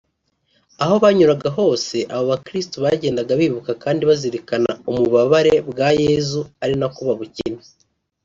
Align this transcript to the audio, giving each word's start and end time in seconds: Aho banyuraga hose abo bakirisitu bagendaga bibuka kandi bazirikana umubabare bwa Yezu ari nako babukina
Aho 0.83 0.95
banyuraga 1.03 1.49
hose 1.57 1.97
abo 2.13 2.23
bakirisitu 2.31 2.77
bagendaga 2.85 3.33
bibuka 3.41 3.71
kandi 3.83 4.01
bazirikana 4.09 4.69
umubabare 4.89 5.53
bwa 5.69 5.89
Yezu 6.03 6.41
ari 6.63 6.75
nako 6.81 7.01
babukina 7.07 7.61